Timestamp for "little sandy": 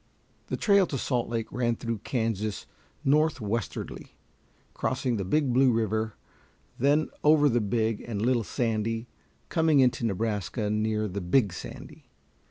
8.19-9.05